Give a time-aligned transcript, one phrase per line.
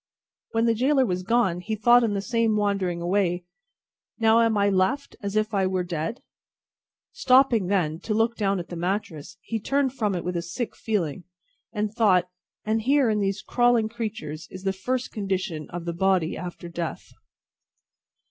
[0.53, 3.45] When the gaoler was gone, he thought in the same wandering way,
[4.17, 6.23] "Now am I left, as if I were dead."
[7.11, 10.75] Stopping then, to look down at the mattress, he turned from it with a sick
[10.75, 11.25] feeling,
[11.71, 12.27] and thought,
[12.65, 17.13] "And here in these crawling creatures is the first condition of the body after death."